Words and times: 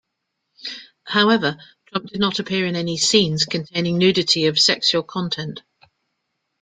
However, 1.03 1.59
Trump 1.85 2.07
did 2.07 2.19
not 2.19 2.39
appear 2.39 2.65
in 2.65 2.75
any 2.75 2.97
scenes 2.97 3.45
containing 3.45 3.99
nudity 3.99 4.47
of 4.47 4.57
sexual 4.59 5.03
content. 5.03 5.61